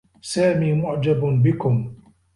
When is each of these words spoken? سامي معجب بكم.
سامي 0.21 0.73
معجب 0.73 1.25
بكم. 1.43 1.95